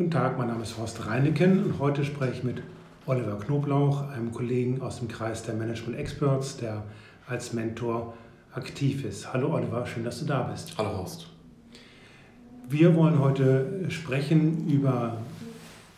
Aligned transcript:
Guten 0.00 0.12
Tag, 0.12 0.38
mein 0.38 0.48
Name 0.48 0.62
ist 0.62 0.78
Horst 0.78 1.06
Reineken 1.06 1.62
und 1.62 1.78
heute 1.78 2.06
spreche 2.06 2.32
ich 2.32 2.42
mit 2.42 2.62
Oliver 3.04 3.38
Knoblauch, 3.38 4.08
einem 4.08 4.32
Kollegen 4.32 4.80
aus 4.80 4.98
dem 4.98 5.08
Kreis 5.08 5.42
der 5.42 5.54
Management 5.54 5.98
Experts, 5.98 6.56
der 6.56 6.84
als 7.26 7.52
Mentor 7.52 8.14
aktiv 8.54 9.04
ist. 9.04 9.30
Hallo 9.34 9.52
Oliver, 9.52 9.86
schön, 9.86 10.02
dass 10.02 10.20
du 10.20 10.24
da 10.24 10.44
bist. 10.44 10.78
Hallo 10.78 10.96
Horst. 10.96 11.26
Wir 12.66 12.96
wollen 12.96 13.18
heute 13.18 13.90
sprechen 13.90 14.70
über 14.70 15.18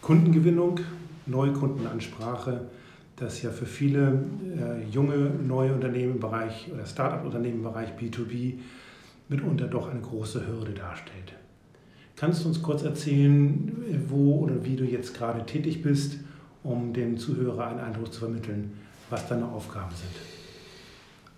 Kundengewinnung, 0.00 0.80
Neukundenansprache, 1.26 2.62
das 3.14 3.40
ja 3.42 3.50
für 3.50 3.66
viele 3.66 4.24
äh, 4.58 4.84
junge 4.90 5.30
neue 5.46 5.72
Unternehmen 5.72 6.14
im 6.14 6.20
Bereich 6.20 6.68
oder 6.74 6.86
Start-up-Unternehmen 6.86 7.58
im 7.58 7.62
Bereich 7.62 7.90
B2B 7.90 8.54
mitunter 9.28 9.68
doch 9.68 9.88
eine 9.88 10.00
große 10.00 10.44
Hürde 10.44 10.72
darstellt. 10.72 11.34
Kannst 12.22 12.44
du 12.44 12.48
uns 12.50 12.62
kurz 12.62 12.84
erzählen, 12.84 14.06
wo 14.08 14.44
oder 14.44 14.64
wie 14.64 14.76
du 14.76 14.84
jetzt 14.84 15.12
gerade 15.12 15.44
tätig 15.44 15.82
bist, 15.82 16.18
um 16.62 16.92
dem 16.92 17.18
Zuhörer 17.18 17.66
einen 17.66 17.80
Eindruck 17.80 18.12
zu 18.12 18.20
vermitteln, 18.20 18.78
was 19.10 19.26
deine 19.26 19.44
Aufgaben 19.44 19.90
sind? 19.90 20.12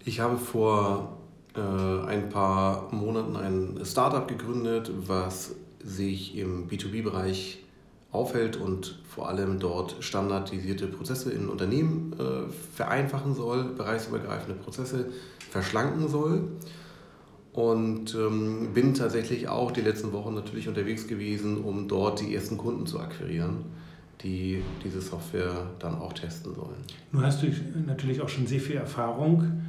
Ich 0.04 0.20
habe 0.20 0.36
vor 0.36 1.16
äh, 1.56 1.60
ein 2.06 2.28
paar 2.28 2.92
Monaten 2.92 3.34
ein 3.34 3.80
Startup 3.82 4.28
gegründet, 4.28 4.90
was 5.06 5.54
sich 5.82 6.36
im 6.36 6.68
B2B-Bereich 6.68 7.64
aufhält 8.12 8.58
und 8.58 9.00
vor 9.08 9.30
allem 9.30 9.58
dort 9.58 9.96
standardisierte 10.00 10.86
Prozesse 10.88 11.32
in 11.32 11.48
Unternehmen 11.48 12.12
äh, 12.18 12.52
vereinfachen 12.76 13.34
soll, 13.34 13.72
bereichsübergreifende 13.74 14.60
Prozesse 14.60 15.06
verschlanken 15.50 16.08
soll. 16.08 16.42
Und 17.54 18.16
ähm, 18.16 18.74
bin 18.74 18.94
tatsächlich 18.94 19.46
auch 19.46 19.70
die 19.70 19.80
letzten 19.80 20.12
Wochen 20.12 20.34
natürlich 20.34 20.66
unterwegs 20.66 21.06
gewesen, 21.06 21.62
um 21.62 21.86
dort 21.86 22.20
die 22.20 22.34
ersten 22.34 22.58
Kunden 22.58 22.84
zu 22.84 22.98
akquirieren, 22.98 23.58
die 24.22 24.60
diese 24.82 25.00
Software 25.00 25.70
dann 25.78 25.94
auch 25.94 26.12
testen 26.12 26.52
sollen. 26.52 26.74
Nun 27.12 27.24
hast 27.24 27.44
du 27.44 27.46
natürlich 27.86 28.20
auch 28.20 28.28
schon 28.28 28.48
sehr 28.48 28.58
viel 28.58 28.74
Erfahrung, 28.74 29.62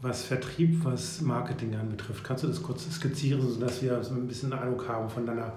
was 0.00 0.22
Vertrieb, 0.22 0.84
was 0.84 1.22
Marketing 1.22 1.74
anbetrifft. 1.74 2.22
Kannst 2.22 2.44
du 2.44 2.48
das 2.48 2.62
kurz 2.62 2.88
skizzieren, 2.88 3.40
sodass 3.40 3.82
wir 3.82 4.00
so 4.04 4.14
ein 4.14 4.28
bisschen 4.28 4.52
Eindruck 4.52 4.86
haben 4.86 5.10
von 5.10 5.26
deiner 5.26 5.54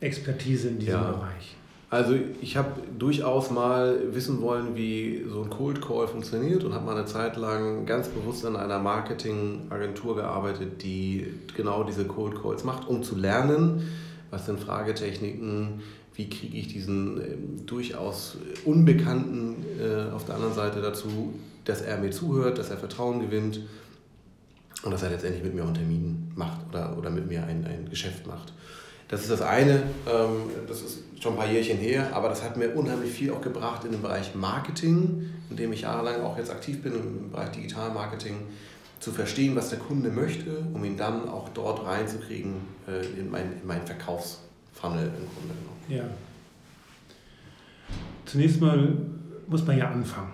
Expertise 0.00 0.68
in 0.68 0.80
diesem 0.80 0.94
ja. 0.94 1.12
Bereich? 1.12 1.56
Also 1.94 2.16
ich 2.42 2.56
habe 2.56 2.72
durchaus 2.98 3.52
mal 3.52 4.12
wissen 4.12 4.40
wollen, 4.42 4.74
wie 4.74 5.24
so 5.30 5.44
ein 5.44 5.48
Cold 5.48 5.80
Call 5.80 6.08
funktioniert 6.08 6.64
und 6.64 6.74
habe 6.74 6.84
mal 6.84 6.96
eine 6.96 7.06
Zeit 7.06 7.36
lang 7.36 7.86
ganz 7.86 8.08
bewusst 8.08 8.44
in 8.44 8.56
einer 8.56 8.80
Marketingagentur 8.80 10.16
gearbeitet, 10.16 10.82
die 10.82 11.24
genau 11.56 11.84
diese 11.84 12.04
Cold 12.04 12.42
Calls 12.42 12.64
macht, 12.64 12.88
um 12.88 13.04
zu 13.04 13.14
lernen, 13.14 13.88
was 14.32 14.46
sind 14.46 14.58
Fragetechniken, 14.58 15.82
wie 16.14 16.28
kriege 16.28 16.56
ich 16.56 16.66
diesen 16.66 17.20
äh, 17.20 17.36
durchaus 17.64 18.38
Unbekannten 18.64 19.64
äh, 19.80 20.12
auf 20.12 20.24
der 20.24 20.34
anderen 20.34 20.54
Seite 20.54 20.82
dazu, 20.82 21.32
dass 21.64 21.80
er 21.80 21.98
mir 21.98 22.10
zuhört, 22.10 22.58
dass 22.58 22.70
er 22.70 22.76
Vertrauen 22.76 23.20
gewinnt 23.20 23.60
und 24.82 24.90
dass 24.90 25.04
er 25.04 25.10
letztendlich 25.10 25.44
mit 25.44 25.54
mir 25.54 25.62
einen 25.62 25.74
Termin 25.74 26.32
macht 26.34 26.58
oder, 26.70 26.98
oder 26.98 27.10
mit 27.10 27.28
mir 27.28 27.44
ein, 27.44 27.64
ein 27.64 27.88
Geschäft 27.88 28.26
macht. 28.26 28.52
Das 29.08 29.20
ist 29.20 29.30
das 29.30 29.42
eine, 29.42 29.82
ähm, 30.06 30.50
das 30.66 30.82
ist 30.82 30.98
schon 31.20 31.34
ein 31.34 31.38
paar 31.38 31.50
Jährchen 31.50 31.78
her, 31.78 32.10
aber 32.12 32.28
das 32.28 32.42
hat 32.42 32.56
mir 32.56 32.74
unheimlich 32.74 33.10
viel 33.10 33.32
auch 33.32 33.40
gebracht 33.40 33.84
in 33.84 33.92
dem 33.92 34.02
Bereich 34.02 34.34
Marketing, 34.34 35.30
in 35.50 35.56
dem 35.56 35.72
ich 35.72 35.82
jahrelang 35.82 36.22
auch 36.22 36.36
jetzt 36.38 36.50
aktiv 36.50 36.82
bin, 36.82 36.92
im 36.94 37.30
Bereich 37.30 37.50
Digitalmarketing, 37.50 38.36
zu 39.00 39.12
verstehen, 39.12 39.54
was 39.54 39.70
der 39.70 39.78
Kunde 39.78 40.10
möchte, 40.10 40.64
um 40.72 40.82
ihn 40.84 40.96
dann 40.96 41.28
auch 41.28 41.50
dort 41.50 41.84
reinzukriegen 41.84 42.54
äh, 42.88 43.04
in 43.18 43.30
meinen 43.30 43.52
in 43.60 43.66
mein 43.66 43.86
Verkaufsfunnel 43.86 45.04
im 45.04 45.28
Grunde 45.28 45.54
genommen. 45.54 45.84
Ja. 45.88 46.04
Zunächst 48.24 48.60
mal 48.60 48.96
muss 49.46 49.66
man 49.66 49.76
ja 49.76 49.90
anfangen. 49.90 50.32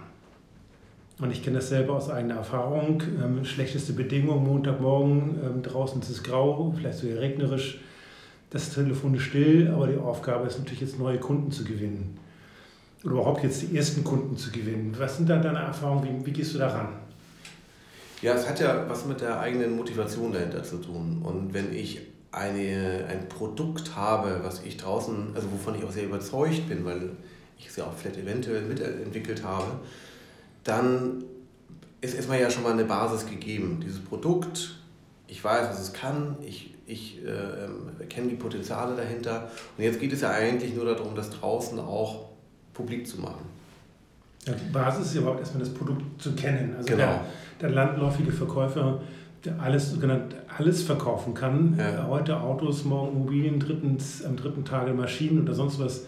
Und 1.21 1.33
ich 1.33 1.43
kenne 1.43 1.57
das 1.57 1.69
selber 1.69 1.97
aus 1.97 2.09
eigener 2.09 2.37
Erfahrung. 2.37 3.03
Ähm, 3.23 3.45
schlechteste 3.45 3.93
Bedingungen, 3.93 4.45
Montagmorgen, 4.45 5.39
ähm, 5.45 5.63
draußen 5.63 6.01
ist 6.01 6.09
es 6.09 6.23
grau, 6.23 6.73
vielleicht 6.77 6.99
sogar 6.99 7.19
regnerisch 7.19 7.81
das 8.51 8.75
Telefon 8.75 9.15
ist 9.15 9.23
still, 9.23 9.69
aber 9.69 9.87
die 9.87 9.97
Aufgabe 9.99 10.47
ist 10.47 10.59
natürlich 10.59 10.81
jetzt 10.81 10.99
neue 10.99 11.19
Kunden 11.19 11.51
zu 11.51 11.65
gewinnen. 11.65 12.19
Oder 13.05 13.13
überhaupt 13.13 13.43
jetzt 13.45 13.63
die 13.63 13.77
ersten 13.77 14.05
Kunden 14.05 14.37
zu 14.37 14.51
gewinnen. 14.51 14.95
Was 14.99 15.17
sind 15.17 15.29
da 15.31 15.39
deine 15.39 15.61
Erfahrungen? 15.61 16.05
Wie, 16.23 16.27
wie 16.27 16.33
gehst 16.33 16.55
du 16.55 16.59
daran? 16.59 16.89
Ja, 18.21 18.35
es 18.35 18.47
hat 18.47 18.61
ja 18.61 18.85
was 18.89 19.07
mit 19.07 19.21
der 19.21 19.41
eigenen 19.41 19.77
Motivation 19.77 20.33
dahinter 20.33 20.63
zu 20.63 20.77
tun. 20.79 21.23
Und 21.23 21.55
wenn 21.55 21.73
ich 21.73 22.03
eine, 22.33 23.07
ein 23.09 23.29
Produkt 23.29 23.97
habe, 23.97 24.41
was 24.43 24.63
ich 24.63 24.77
draußen, 24.77 25.29
also 25.35 25.51
wovon 25.51 25.77
ich 25.77 25.85
auch 25.85 25.91
sehr 25.91 26.05
überzeugt 26.05 26.69
bin, 26.69 26.85
weil 26.85 27.11
ich 27.59 27.69
es 27.69 27.77
ja 27.77 27.85
auch 27.85 27.95
vielleicht 27.95 28.19
eventuell 28.19 28.63
mitentwickelt 28.63 29.43
habe, 29.45 29.81
dann 30.65 31.25
ist 32.01 32.15
erstmal 32.15 32.41
ja 32.41 32.51
schon 32.51 32.63
mal 32.63 32.73
eine 32.73 32.85
Basis 32.85 33.27
gegeben. 33.27 33.81
Dieses 33.83 34.01
Produkt, 34.01 34.80
ich 35.31 35.43
weiß, 35.43 35.69
was 35.71 35.81
es 35.81 35.93
kann, 35.93 36.37
ich 36.43 36.75
ich 36.91 37.19
äh, 37.25 38.05
kenne 38.07 38.29
die 38.29 38.35
Potenziale 38.35 38.97
dahinter. 38.97 39.51
Und 39.79 39.85
jetzt 39.85 40.01
geht 40.01 40.13
es 40.13 40.23
ja 40.23 40.31
eigentlich 40.31 40.75
nur 40.75 40.85
darum, 40.85 41.15
das 41.15 41.31
draußen 41.31 41.79
auch 41.79 42.31
publik 42.75 43.07
zu 43.07 43.21
machen. 43.21 43.45
Ja, 44.47 44.55
die 44.55 44.73
Basis 44.73 45.07
ist 45.07 45.15
ja 45.15 45.21
überhaupt 45.21 45.41
erstmal 45.41 45.63
das 45.63 45.73
Produkt 45.73 46.21
zu 46.21 46.33
kennen. 46.33 46.75
Also 46.77 46.89
genau. 46.89 47.05
der, 47.07 47.25
der 47.61 47.71
landläufige 47.71 48.33
Verkäufer, 48.33 49.01
der 49.45 49.61
alles, 49.61 49.97
alles 50.59 50.83
verkaufen 50.83 51.35
kann, 51.35 51.77
ja. 51.79 52.07
heute 52.09 52.41
Autos, 52.41 52.85
morgen 52.85 53.17
Immobilien, 53.17 53.61
drittens, 53.61 54.25
am 54.25 54.37
dritten 54.37 54.65
Tage 54.65 54.93
Maschinen 54.93 55.43
oder 55.43 55.55
sonst 55.55 55.79
was, 55.79 56.07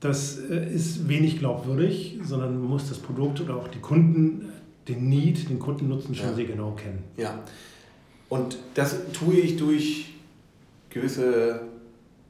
das 0.00 0.38
äh, 0.38 0.70
ist 0.70 1.08
wenig 1.08 1.38
glaubwürdig, 1.38 2.18
sondern 2.22 2.58
man 2.58 2.68
muss 2.68 2.88
das 2.88 2.98
Produkt 2.98 3.40
oder 3.40 3.56
auch 3.56 3.68
die 3.68 3.80
Kunden, 3.80 4.52
den 4.86 5.08
Need, 5.08 5.48
den 5.48 5.58
Kundennutzen 5.58 6.14
schon 6.14 6.28
ja. 6.28 6.34
sehr 6.34 6.44
genau 6.44 6.72
kennen. 6.72 7.02
Ja, 7.16 7.38
und 8.28 8.58
das 8.74 8.96
tue 9.12 9.34
ich 9.34 9.56
durch 9.56 10.14
gewisse 10.90 11.62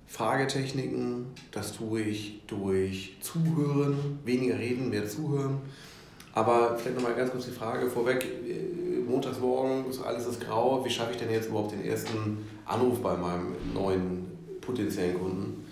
Fragetechniken, 0.07 1.27
das 1.51 1.73
tue 1.73 2.03
ich 2.03 2.41
durch 2.47 3.17
Zuhören, 3.21 4.19
weniger 4.25 4.59
reden, 4.59 4.91
mehr 4.91 5.09
zuhören. 5.09 5.59
Aber 6.33 6.77
vielleicht 6.79 6.97
nochmal 6.97 7.15
ganz 7.15 7.31
kurz 7.31 7.47
die 7.47 7.53
Frage 7.53 7.89
vorweg. 7.89 8.27
Montagsmorgen 9.07 9.89
ist 9.89 10.03
alles 10.03 10.27
ist 10.27 10.41
grau. 10.41 10.85
Wie 10.85 10.91
schaffe 10.91 11.13
ich 11.13 11.19
denn 11.19 11.31
jetzt 11.31 11.49
überhaupt 11.49 11.73
den 11.73 11.85
ersten 11.85 12.39
Anruf 12.65 13.01
bei 13.01 13.17
meinem 13.17 13.55
neuen 13.73 14.27
potenziellen 14.61 15.19
Kunden? 15.19 15.65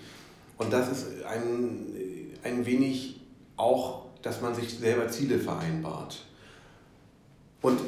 Und 0.57 0.71
das 0.71 0.89
ist 0.89 1.23
ein, 1.25 1.85
ein 2.43 2.65
wenig 2.65 3.19
auch, 3.57 4.05
dass 4.21 4.41
man 4.41 4.55
sich 4.55 4.77
selber 4.77 5.09
Ziele 5.09 5.39
vereinbart. 5.39 6.23
Und 7.61 7.79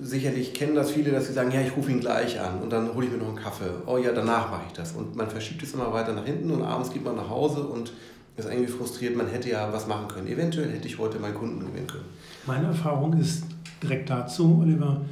sicherlich 0.00 0.54
kennen 0.54 0.74
das 0.74 0.90
viele, 0.90 1.10
dass 1.10 1.26
sie 1.26 1.32
sagen, 1.32 1.50
ja, 1.52 1.60
ich 1.60 1.76
rufe 1.76 1.90
ihn 1.90 2.00
gleich 2.00 2.40
an 2.40 2.60
und 2.60 2.70
dann 2.70 2.94
hole 2.94 3.06
ich 3.06 3.12
mir 3.12 3.18
noch 3.18 3.28
einen 3.28 3.36
Kaffee. 3.36 3.70
Oh 3.86 3.98
ja, 3.98 4.12
danach 4.12 4.50
mache 4.50 4.62
ich 4.68 4.72
das. 4.72 4.92
Und 4.92 5.16
man 5.16 5.28
verschiebt 5.28 5.62
es 5.62 5.74
immer 5.74 5.92
weiter 5.92 6.12
nach 6.12 6.24
hinten 6.24 6.50
und 6.50 6.62
abends 6.62 6.90
geht 6.92 7.04
man 7.04 7.16
nach 7.16 7.28
Hause 7.28 7.62
und 7.62 7.92
ist 8.36 8.48
irgendwie 8.48 8.72
frustriert, 8.72 9.16
man 9.16 9.28
hätte 9.28 9.50
ja 9.50 9.70
was 9.72 9.86
machen 9.86 10.08
können. 10.08 10.26
Eventuell 10.26 10.70
hätte 10.70 10.88
ich 10.88 10.98
heute 10.98 11.18
meinen 11.18 11.34
Kunden 11.34 11.60
gewinnen 11.60 11.86
können. 11.86 12.06
Meine 12.46 12.68
Erfahrung 12.68 13.12
ist 13.14 13.44
direkt 13.82 14.08
dazu, 14.08 14.60
Oliver, 14.62 15.02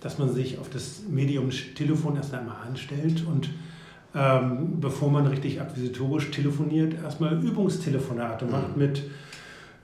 dass 0.00 0.18
man 0.18 0.32
sich 0.32 0.58
auf 0.58 0.68
das 0.68 1.02
Medium 1.08 1.50
Telefon 1.74 2.16
erst 2.16 2.34
einmal 2.34 2.56
anstellt 2.66 3.24
und 3.26 3.48
ähm, 4.14 4.80
bevor 4.80 5.10
man 5.10 5.26
richtig 5.26 5.60
akquisitorisch 5.60 6.30
telefoniert, 6.30 6.94
erstmal 7.02 7.42
Übungstelefonate 7.42 8.46
macht 8.46 8.76
mhm. 8.76 8.82
mit 8.82 9.02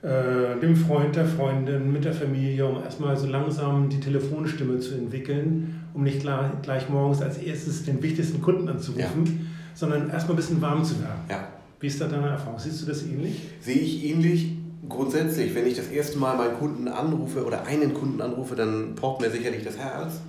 äh, 0.03 0.59
dem 0.59 0.75
Freund, 0.75 1.15
der 1.15 1.25
Freundin, 1.25 1.93
mit 1.93 2.03
der 2.03 2.13
Familie, 2.13 2.65
um 2.65 2.83
erstmal 2.83 3.15
so 3.15 3.25
langsam 3.25 3.87
die 3.87 4.01
Telefonstimme 4.01 4.79
zu 4.79 4.95
entwickeln, 4.95 5.81
um 5.93 6.03
nicht 6.03 6.19
gleich, 6.19 6.51
gleich 6.61 6.89
morgens 6.89 7.21
als 7.21 7.37
erstes 7.37 7.85
den 7.85 8.03
wichtigsten 8.03 8.41
Kunden 8.41 8.67
anzurufen, 8.67 9.25
ja. 9.25 9.31
sondern 9.73 10.09
erstmal 10.09 10.33
ein 10.33 10.37
bisschen 10.37 10.61
warm 10.61 10.83
zu 10.83 10.99
werden. 10.99 11.21
Ja. 11.29 11.47
Wie 11.79 11.87
ist 11.87 12.01
da 12.01 12.07
deine 12.07 12.27
Erfahrung? 12.27 12.59
Siehst 12.59 12.81
du 12.81 12.85
das 12.85 13.03
ähnlich? 13.03 13.41
Sehe 13.61 13.77
ich 13.77 14.03
ähnlich. 14.05 14.57
Grundsätzlich, 14.89 15.55
wenn 15.55 15.65
ich 15.65 15.77
das 15.77 15.87
erste 15.87 16.17
Mal 16.17 16.35
meinen 16.35 16.55
Kunden 16.55 16.89
anrufe 16.89 17.45
oder 17.45 17.65
einen 17.65 17.93
Kunden 17.93 18.21
anrufe, 18.21 18.55
dann 18.55 18.95
pocht 18.95 19.21
mir 19.21 19.29
sicherlich 19.29 19.63
das 19.63 19.77
Herz. 19.77 20.19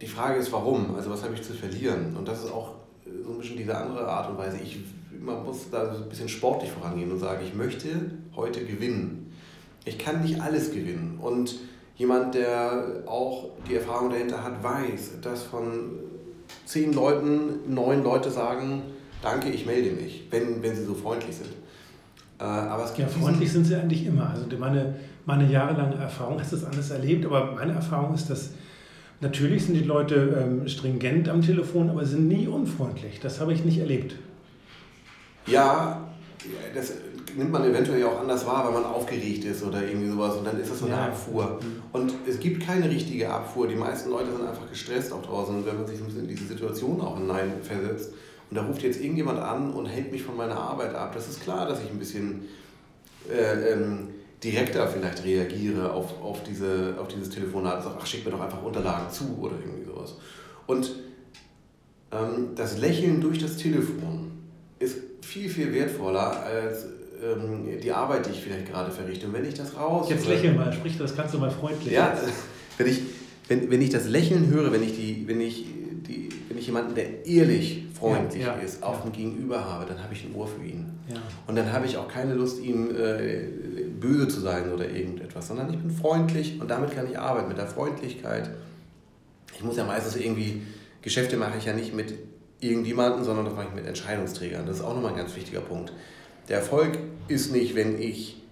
Die 0.00 0.06
Frage 0.06 0.38
ist, 0.38 0.52
warum? 0.52 0.94
Also 0.94 1.10
was 1.10 1.24
habe 1.24 1.34
ich 1.34 1.42
zu 1.42 1.52
verlieren? 1.52 2.16
Und 2.16 2.28
das 2.28 2.44
ist 2.44 2.52
auch 2.52 2.74
so 3.24 3.32
ein 3.32 3.38
bisschen 3.38 3.56
diese 3.56 3.76
andere 3.76 4.06
Art 4.06 4.30
und 4.30 4.38
Weise. 4.38 4.58
Ich 4.62 4.78
man 5.20 5.44
muss 5.44 5.70
da 5.70 5.92
ein 5.92 6.08
bisschen 6.08 6.28
sportlich 6.28 6.70
vorangehen 6.70 7.10
und 7.10 7.18
sagen, 7.18 7.40
ich 7.44 7.54
möchte 7.54 7.88
heute 8.34 8.64
gewinnen. 8.64 9.32
Ich 9.84 9.98
kann 9.98 10.22
nicht 10.22 10.40
alles 10.40 10.72
gewinnen. 10.72 11.18
Und 11.20 11.56
jemand, 11.96 12.34
der 12.34 13.02
auch 13.06 13.50
die 13.68 13.76
Erfahrung 13.76 14.10
dahinter 14.10 14.42
hat, 14.42 14.62
weiß, 14.62 15.20
dass 15.22 15.42
von 15.42 15.98
zehn 16.64 16.92
Leuten 16.92 17.72
neun 17.72 18.02
Leute 18.02 18.30
sagen, 18.30 18.82
danke, 19.22 19.50
ich 19.50 19.66
melde 19.66 19.90
mich, 19.90 20.26
wenn, 20.30 20.62
wenn 20.62 20.74
sie 20.74 20.84
so 20.84 20.94
freundlich 20.94 21.36
sind. 21.36 21.50
Äh, 22.38 22.44
aber 22.44 22.84
es 22.84 22.94
gibt 22.94 23.10
ja, 23.10 23.18
freundlich 23.18 23.52
sind 23.52 23.64
sie 23.64 23.74
eigentlich 23.74 24.06
immer. 24.06 24.30
Also 24.30 24.46
meine, 24.58 24.96
meine 25.26 25.50
jahrelange 25.50 25.96
Erfahrung 25.96 26.40
hast 26.40 26.52
das 26.52 26.64
alles 26.64 26.90
erlebt, 26.90 27.26
aber 27.26 27.52
meine 27.52 27.72
Erfahrung 27.72 28.14
ist, 28.14 28.30
dass 28.30 28.50
natürlich 29.20 29.66
sind 29.66 29.74
die 29.74 29.84
Leute 29.84 30.36
ähm, 30.40 30.68
stringent 30.68 31.28
am 31.28 31.42
Telefon, 31.42 31.90
aber 31.90 32.04
sind 32.04 32.28
nie 32.28 32.46
unfreundlich. 32.46 33.20
Das 33.20 33.40
habe 33.40 33.52
ich 33.52 33.64
nicht 33.64 33.78
erlebt. 33.78 34.16
Ja, 35.46 36.10
das 36.74 36.94
nimmt 37.36 37.52
man 37.52 37.64
eventuell 37.64 38.04
auch 38.04 38.20
anders 38.20 38.46
wahr, 38.46 38.66
wenn 38.66 38.74
man 38.74 38.84
aufgeregt 38.84 39.44
ist 39.44 39.62
oder 39.62 39.82
irgendwie 39.86 40.08
sowas 40.08 40.36
und 40.36 40.46
dann 40.46 40.58
ist 40.58 40.70
das 40.70 40.80
so 40.80 40.86
eine 40.86 40.94
ja. 40.94 41.06
Abfuhr. 41.06 41.60
Mhm. 41.60 41.82
Und 41.92 42.14
es 42.28 42.40
gibt 42.40 42.64
keine 42.64 42.88
richtige 42.88 43.30
Abfuhr. 43.30 43.68
Die 43.68 43.76
meisten 43.76 44.10
Leute 44.10 44.32
sind 44.32 44.46
einfach 44.46 44.68
gestresst 44.68 45.12
auch 45.12 45.22
draußen 45.22 45.54
und 45.54 45.66
wenn 45.66 45.76
man 45.76 45.86
sich 45.86 45.98
ein 46.00 46.06
bisschen 46.06 46.22
in 46.22 46.28
diese 46.28 46.46
Situation 46.46 47.00
auch 47.00 47.18
hineinversetzt 47.18 48.12
und 48.50 48.56
da 48.56 48.62
ruft 48.62 48.82
jetzt 48.82 49.00
irgendjemand 49.00 49.38
an 49.38 49.72
und 49.72 49.86
hält 49.86 50.10
mich 50.10 50.22
von 50.22 50.36
meiner 50.36 50.56
Arbeit 50.56 50.94
ab, 50.94 51.12
das 51.14 51.28
ist 51.28 51.42
klar, 51.42 51.68
dass 51.68 51.82
ich 51.82 51.90
ein 51.90 51.98
bisschen 51.98 52.48
äh, 53.30 53.72
ähm, 53.72 54.08
direkter 54.42 54.88
vielleicht 54.88 55.24
reagiere 55.24 55.92
auf, 55.92 56.20
auf, 56.22 56.42
diese, 56.42 56.94
auf 56.98 57.08
dieses 57.08 57.30
Telefonat 57.30 57.78
und 57.78 57.84
sage, 57.84 57.96
ach, 58.00 58.06
schick 58.06 58.24
mir 58.24 58.30
doch 58.30 58.40
einfach 58.40 58.62
Unterlagen 58.62 59.10
zu 59.10 59.38
oder 59.40 59.54
irgendwie 59.60 59.84
sowas. 59.84 60.16
Und 60.66 60.92
ähm, 62.12 62.50
das 62.56 62.78
Lächeln 62.78 63.20
durch 63.20 63.38
das 63.38 63.56
Telefon 63.56 64.30
ist 64.78 64.98
viel, 65.20 65.48
viel 65.48 65.72
wertvoller 65.72 66.42
als 66.42 66.86
ähm, 67.22 67.80
die 67.82 67.92
Arbeit, 67.92 68.26
die 68.26 68.30
ich 68.30 68.40
vielleicht 68.40 68.70
gerade 68.70 68.90
verrichte. 68.90 69.26
Und 69.26 69.34
wenn 69.34 69.44
ich 69.44 69.54
das 69.54 69.76
raus. 69.76 70.08
Jetzt 70.08 70.26
lächeln 70.26 70.56
mal, 70.56 70.72
sprich 70.72 70.96
das 70.96 71.14
du 71.14 71.38
mal 71.38 71.50
freundlich. 71.50 71.92
Ja, 71.92 72.16
wenn 72.78 72.86
ich, 72.86 73.02
wenn, 73.48 73.70
wenn 73.70 73.82
ich 73.82 73.90
das 73.90 74.08
Lächeln 74.08 74.48
höre, 74.48 74.72
wenn 74.72 74.82
ich, 74.82 74.94
die, 74.94 75.24
wenn, 75.26 75.40
ich 75.40 75.66
die, 76.08 76.30
wenn 76.48 76.56
ich 76.56 76.66
jemanden, 76.66 76.94
der 76.94 77.26
ehrlich 77.26 77.84
freundlich 78.00 78.42
ja, 78.42 78.56
ja, 78.56 78.60
ist, 78.60 78.82
auf 78.82 79.02
dem 79.02 79.12
Gegenüber 79.12 79.64
habe, 79.64 79.84
dann 79.86 80.02
habe 80.02 80.14
ich 80.14 80.24
ein 80.24 80.34
Ohr 80.34 80.48
für 80.48 80.64
ihn. 80.64 80.98
Ja. 81.08 81.16
Und 81.46 81.56
dann 81.56 81.72
habe 81.72 81.86
ich 81.86 81.96
auch 81.96 82.08
keine 82.08 82.34
Lust, 82.34 82.60
ihm 82.60 82.90
äh, 82.96 83.42
böse 84.00 84.28
zu 84.28 84.40
sein 84.40 84.72
oder 84.72 84.88
irgendetwas, 84.88 85.48
sondern 85.48 85.70
ich 85.70 85.78
bin 85.78 85.90
freundlich 85.90 86.60
und 86.60 86.68
damit 86.68 86.92
kann 86.92 87.08
ich 87.08 87.18
arbeiten, 87.18 87.48
mit 87.48 87.58
der 87.58 87.66
Freundlichkeit. 87.66 88.50
Ich 89.54 89.62
muss 89.62 89.76
ja 89.76 89.84
meistens 89.84 90.16
irgendwie, 90.16 90.62
Geschäfte 91.02 91.36
mache 91.36 91.58
ich 91.58 91.66
ja 91.66 91.74
nicht 91.74 91.94
mit 91.94 92.14
irgendjemanden, 92.60 93.24
sondern 93.24 93.44
das 93.44 93.54
mache 93.54 93.66
ich 93.68 93.74
mit 93.74 93.86
Entscheidungsträgern. 93.86 94.66
Das 94.66 94.76
ist 94.76 94.82
auch 94.82 94.94
nochmal 94.94 95.12
ein 95.12 95.18
ganz 95.18 95.36
wichtiger 95.36 95.60
Punkt. 95.60 95.92
Der 96.48 96.58
Erfolg 96.58 96.98
ist 97.28 97.52
nicht, 97.52 97.74
wenn 97.74 98.00
ich 98.00 98.42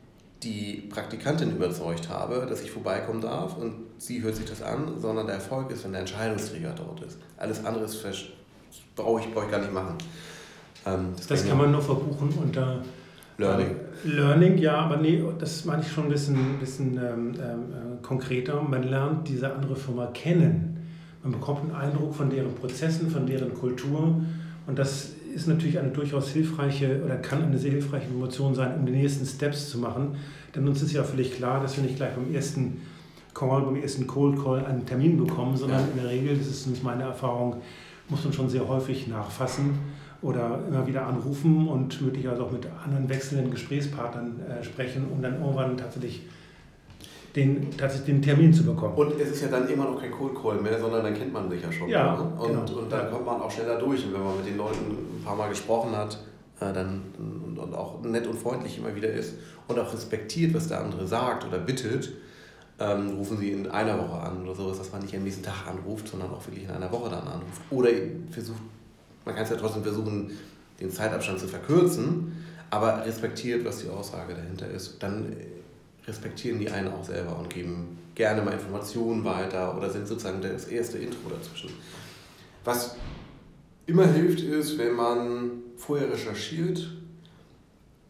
die 0.42 0.88
Praktikantin 0.88 1.50
überzeugt 1.50 2.08
habe, 2.08 2.46
dass 2.48 2.62
ich 2.62 2.70
vorbeikommen 2.70 3.20
darf 3.20 3.56
und 3.56 3.74
sie 3.98 4.22
hört 4.22 4.36
sich 4.36 4.44
das 4.44 4.62
an, 4.62 5.00
sondern 5.00 5.26
der 5.26 5.36
Erfolg 5.36 5.70
ist, 5.72 5.84
wenn 5.84 5.92
der 5.92 6.02
Entscheidungsträger 6.02 6.74
dort 6.76 7.02
ist. 7.02 7.18
Alles 7.36 7.64
andere 7.64 7.84
ist 7.84 7.96
brauche 8.94 9.20
ich, 9.20 9.32
brauch 9.32 9.44
ich 9.44 9.50
gar 9.50 9.60
nicht 9.60 9.72
machen. 9.72 9.94
Ähm, 10.86 11.08
das, 11.16 11.26
das 11.26 11.46
kann 11.46 11.58
man 11.58 11.70
nur 11.70 11.82
verbuchen 11.82 12.30
unter 12.42 12.82
Learning. 13.38 13.68
Äh, 13.68 14.08
Learning, 14.08 14.58
ja, 14.58 14.76
aber 14.76 14.96
nee, 14.96 15.22
das 15.38 15.64
meine 15.64 15.82
ich 15.82 15.92
schon 15.92 16.04
ein 16.04 16.10
bisschen, 16.10 16.58
bisschen 16.58 16.98
ähm, 16.98 17.34
äh, 17.34 18.02
konkreter. 18.02 18.60
Man 18.62 18.82
lernt 18.82 19.28
diese 19.28 19.52
andere 19.52 19.76
Firma 19.76 20.06
kennen. 20.06 20.86
Man 21.22 21.32
bekommt 21.32 21.62
einen 21.62 21.72
Eindruck 21.72 22.14
von 22.14 22.30
deren 22.30 22.54
Prozessen, 22.54 23.10
von 23.10 23.26
deren 23.26 23.54
Kultur. 23.54 24.20
Und 24.66 24.78
das 24.78 25.12
ist 25.34 25.46
natürlich 25.46 25.78
eine 25.78 25.90
durchaus 25.90 26.30
hilfreiche 26.30 27.02
oder 27.04 27.16
kann 27.16 27.44
eine 27.44 27.58
sehr 27.58 27.72
hilfreiche 27.72 28.06
Information 28.06 28.54
sein, 28.54 28.74
um 28.78 28.86
die 28.86 28.92
nächsten 28.92 29.24
Steps 29.24 29.70
zu 29.70 29.78
machen. 29.78 30.16
Denn 30.54 30.66
uns 30.66 30.82
ist 30.82 30.92
ja 30.92 31.04
völlig 31.04 31.36
klar, 31.36 31.60
dass 31.60 31.76
wir 31.76 31.84
nicht 31.84 31.96
gleich 31.96 32.14
beim 32.14 32.34
ersten 32.34 32.80
Call, 33.34 33.62
beim 33.62 33.76
ersten 33.76 34.06
Cold 34.06 34.42
Call 34.42 34.64
einen 34.64 34.84
Termin 34.84 35.16
bekommen, 35.16 35.56
sondern 35.56 35.80
ja. 35.80 35.88
in 35.92 36.02
der 36.02 36.10
Regel, 36.10 36.36
das 36.36 36.48
ist 36.48 36.82
meine 36.82 37.04
Erfahrung, 37.04 37.56
muss 38.08 38.24
man 38.24 38.32
schon 38.32 38.48
sehr 38.48 38.66
häufig 38.66 39.08
nachfassen 39.08 39.78
oder 40.22 40.60
immer 40.66 40.86
wieder 40.86 41.06
anrufen 41.06 41.68
und 41.68 42.00
möglicherweise 42.00 42.42
auch 42.42 42.50
mit 42.50 42.66
anderen 42.84 43.08
wechselnden 43.08 43.50
Gesprächspartnern 43.50 44.40
äh, 44.40 44.64
sprechen, 44.64 45.06
um 45.12 45.22
dann 45.22 45.40
irgendwann 45.40 45.76
tatsächlich 45.76 46.22
den, 47.36 47.70
tatsächlich 47.76 48.06
den 48.06 48.22
Termin 48.22 48.52
zu 48.52 48.64
bekommen. 48.64 48.94
Und 48.94 49.20
es 49.20 49.30
ist 49.30 49.42
ja 49.42 49.48
dann 49.48 49.68
immer 49.68 49.84
noch 49.84 50.00
kein 50.00 50.10
Cold 50.10 50.34
Call 50.34 50.60
mehr, 50.60 50.78
sondern 50.78 51.04
dann 51.04 51.14
kennt 51.14 51.32
man 51.32 51.48
sich 51.48 51.62
ja 51.62 51.70
schon. 51.70 51.88
Ja, 51.88 52.16
ne? 52.16 52.22
und, 52.22 52.48
genau. 52.48 52.80
und 52.80 52.90
dann 52.90 53.10
kommt 53.10 53.26
man 53.26 53.40
auch 53.40 53.50
schneller 53.50 53.78
durch. 53.78 54.04
Und 54.04 54.14
wenn 54.14 54.24
man 54.24 54.36
mit 54.36 54.46
den 54.46 54.56
Leuten 54.56 54.90
ein 54.90 55.22
paar 55.24 55.36
Mal 55.36 55.48
gesprochen 55.48 55.94
hat, 55.94 56.18
äh, 56.60 56.72
dann 56.72 57.02
und, 57.18 57.58
und 57.58 57.74
auch 57.74 58.02
nett 58.02 58.26
und 58.26 58.38
freundlich 58.38 58.78
immer 58.78 58.94
wieder 58.94 59.10
ist 59.10 59.34
und 59.68 59.78
auch 59.78 59.92
respektiert, 59.92 60.54
was 60.54 60.68
der 60.68 60.80
andere 60.80 61.06
sagt 61.06 61.46
oder 61.46 61.58
bittet, 61.58 62.12
ähm, 62.78 63.10
rufen 63.16 63.38
sie 63.38 63.52
in 63.52 63.68
einer 63.68 63.98
Woche 63.98 64.20
an 64.20 64.42
oder 64.42 64.54
sowas, 64.54 64.78
dass 64.78 64.92
man 64.92 65.02
nicht 65.02 65.14
am 65.16 65.24
nächsten 65.24 65.42
Tag 65.42 65.66
anruft, 65.66 66.08
sondern 66.08 66.30
auch 66.30 66.46
wirklich 66.46 66.64
in 66.64 66.70
einer 66.70 66.90
Woche 66.92 67.10
dann 67.10 67.26
anruft. 67.26 67.60
Oder 67.70 67.90
versucht, 68.30 68.60
man 69.24 69.34
kann 69.34 69.44
es 69.44 69.50
ja 69.50 69.56
trotzdem 69.56 69.82
versuchen, 69.82 70.30
den 70.80 70.90
Zeitabstand 70.90 71.40
zu 71.40 71.48
verkürzen, 71.48 72.44
aber 72.70 73.04
respektiert, 73.04 73.64
was 73.64 73.78
die 73.78 73.88
Aussage 73.88 74.34
dahinter 74.34 74.68
ist. 74.68 75.02
Dann 75.02 75.36
respektieren 76.06 76.58
die 76.58 76.70
einen 76.70 76.88
auch 76.88 77.04
selber 77.04 77.36
und 77.38 77.50
geben 77.50 77.98
gerne 78.14 78.42
mal 78.42 78.52
Informationen 78.52 79.24
weiter 79.24 79.76
oder 79.76 79.90
sind 79.90 80.06
sozusagen 80.06 80.40
das 80.40 80.66
erste 80.66 80.98
Intro 80.98 81.28
dazwischen. 81.28 81.70
Was 82.64 82.96
immer 83.86 84.06
hilft, 84.06 84.40
ist, 84.40 84.78
wenn 84.78 84.94
man 84.94 85.50
vorher 85.76 86.10
recherchiert 86.10 86.90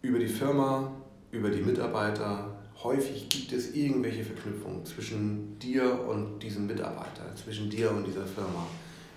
über 0.03 0.19
die 0.19 0.29
Firma, 0.29 0.91
über 1.31 1.51
die 1.51 1.63
Mitarbeiter, 1.63 2.57
häufig 2.83 3.29
gibt 3.29 3.53
es 3.53 3.75
irgendwelche 3.75 4.25
Verknüpfungen 4.25 4.85
zwischen 4.85 5.59
dir 5.59 6.07
und 6.09 6.39
diesem 6.41 6.67
Mitarbeiter, 6.67 7.35
zwischen 7.35 7.69
dir 7.69 7.91
und 7.91 8.07
dieser 8.07 8.25
Firma. 8.25 8.67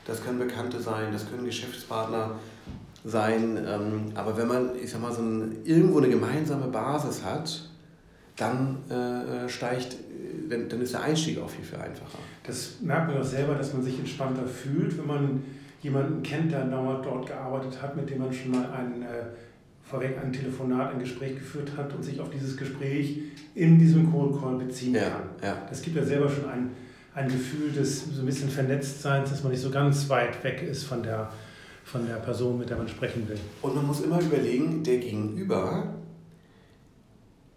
Das 0.06 0.24
können 0.24 0.40
Bekannte 0.40 0.80
sein, 0.80 1.12
das 1.12 1.30
können 1.30 1.46
Geschäftspartner 1.46 2.36
sein, 3.04 3.58
ähm, 3.66 4.12
aber 4.16 4.36
wenn 4.38 4.48
man, 4.48 4.72
ich 4.82 4.90
sag 4.92 5.02
mal, 5.02 5.12
so 5.12 5.22
ein, 5.22 5.58
irgendwo 5.64 6.00
eine 6.00 6.10
gemeinsame 6.10 6.68
Basis 6.68 7.24
hat, 7.24 7.70
dann 8.36 8.78
äh, 8.90 9.48
steigt, 9.48 9.98
dann, 10.50 10.68
dann 10.68 10.82
ist 10.82 10.94
der 10.94 11.04
Einstieg 11.04 11.40
auch 11.40 11.50
viel, 11.50 11.64
viel 11.64 11.78
einfacher. 11.78 12.18
Das 12.44 12.82
merkt 12.82 13.10
man 13.10 13.22
auch 13.22 13.26
selber, 13.26 13.56
dass 13.56 13.74
man 13.74 13.84
sich 13.84 14.00
entspannter 14.00 14.46
fühlt, 14.46 14.98
wenn 14.98 15.08
man 15.08 15.44
jemanden 15.82 16.24
kennt, 16.24 16.52
der 16.52 16.66
dort 16.66 17.28
gearbeitet 17.28 17.82
hat, 17.82 17.96
mit 17.96 18.10
dem 18.10 18.20
man 18.20 18.34
schon 18.34 18.52
mal 18.52 18.72
ein 18.72 19.02
äh, 19.02 19.26
vorweg 19.92 20.18
ein 20.18 20.32
Telefonat, 20.32 20.94
ein 20.94 21.00
Gespräch 21.00 21.36
geführt 21.36 21.74
hat 21.76 21.94
und 21.94 22.04
sich 22.04 22.20
auf 22.20 22.30
dieses 22.30 22.56
Gespräch 22.56 23.20
in 23.54 23.78
diesem 23.78 24.10
Cold 24.12 24.42
Call 24.42 24.56
beziehen 24.56 24.96
ja, 24.96 25.10
kann. 25.10 25.24
Ja. 25.44 25.68
Das 25.70 25.82
gibt 25.82 25.98
ja 25.98 26.04
selber 26.04 26.30
schon 26.30 26.50
ein, 26.50 26.72
ein 27.14 27.28
Gefühl 27.28 27.72
des 27.72 28.06
so 28.06 28.22
ein 28.22 28.26
bisschen 28.26 28.50
Vernetztseins, 28.50 29.30
dass 29.30 29.44
man 29.44 29.52
nicht 29.52 29.62
so 29.62 29.70
ganz 29.70 30.10
weit 30.10 30.42
weg 30.46 30.64
ist 30.64 30.86
von 30.86 31.04
der, 31.04 31.30
von 31.84 32.08
der 32.08 32.16
Person, 32.16 32.58
mit 32.58 32.70
der 32.70 32.78
man 32.78 32.88
sprechen 32.88 33.28
will. 33.28 33.38
Und 33.62 33.76
man 33.76 33.86
muss 33.86 34.02
immer 34.02 34.22
überlegen, 34.22 34.82
der 34.82 34.98
Gegenüber, 34.98 35.94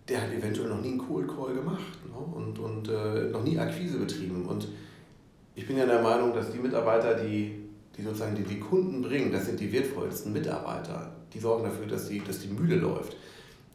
der 0.08 0.22
hat 0.22 0.32
eventuell 0.32 0.68
noch 0.68 0.82
nie 0.82 0.90
einen 0.90 0.98
Cold 0.98 1.28
Call 1.28 1.54
gemacht 1.54 1.98
ne? 2.08 2.18
und, 2.18 2.58
und 2.58 2.88
äh, 2.88 3.30
noch 3.30 3.44
nie 3.44 3.56
Akquise 3.56 3.98
betrieben. 3.98 4.44
Und 4.46 4.66
ich 5.54 5.68
bin 5.68 5.76
ja 5.76 5.86
der 5.86 6.02
Meinung, 6.02 6.34
dass 6.34 6.50
die 6.50 6.58
Mitarbeiter, 6.58 7.14
die, 7.14 7.63
die 7.96 8.02
sozusagen 8.02 8.34
die, 8.34 8.42
die 8.42 8.60
Kunden 8.60 9.02
bringen, 9.02 9.32
das 9.32 9.46
sind 9.46 9.60
die 9.60 9.72
wertvollsten 9.72 10.32
Mitarbeiter 10.32 11.12
die 11.34 11.40
sorgen 11.40 11.64
dafür, 11.64 11.86
dass 11.86 12.08
die, 12.08 12.20
dass 12.20 12.40
die 12.40 12.48
Mühle 12.48 12.76
läuft. 12.76 13.16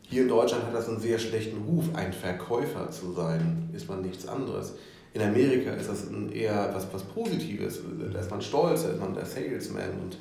Hier 0.04 0.24
in 0.24 0.28
Deutschland 0.28 0.66
hat 0.66 0.74
das 0.74 0.88
einen 0.88 1.00
sehr 1.00 1.20
schlechten 1.20 1.58
Ruf, 1.64 1.86
ein 1.94 2.14
Verkäufer 2.14 2.90
zu 2.90 3.12
sein, 3.12 3.70
ist 3.74 3.88
man 3.88 4.02
nichts 4.02 4.28
anderes. 4.28 4.74
In 5.14 5.22
Amerika 5.22 5.72
ist 5.72 5.90
das 5.90 6.08
eher 6.32 6.72
was, 6.74 6.88
was 6.92 7.04
Positives, 7.04 7.80
da 8.12 8.20
ist 8.20 8.32
man 8.32 8.42
stolz, 8.42 8.84
da 8.84 8.90
ist 8.90 9.00
man 9.00 9.14
der 9.14 9.26
Salesman 9.26 9.92
und 10.02 10.18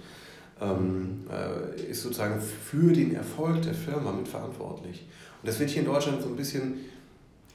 ähm, 0.61 1.21
äh, 1.31 1.90
ist 1.90 2.02
sozusagen 2.02 2.40
für 2.40 2.93
den 2.93 3.14
Erfolg 3.14 3.62
der 3.62 3.75
Firma 3.75 4.12
mitverantwortlich. 4.12 5.07
Und 5.40 5.49
das 5.49 5.61
wird 5.61 5.71
hier 5.71 5.83
in 5.83 5.88
Deutschland 5.88 6.21
so 6.21 6.28
ein 6.28 6.37
bisschen 6.37 6.75